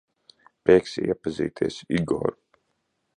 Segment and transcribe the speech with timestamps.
[0.69, 2.29] Prieks iepazīties, Igor.